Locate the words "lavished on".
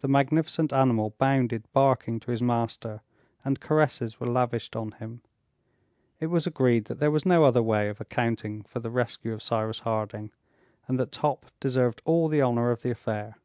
4.26-4.90